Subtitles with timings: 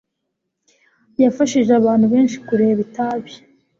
[1.23, 3.31] yafashije abantu benshi kureka itabi.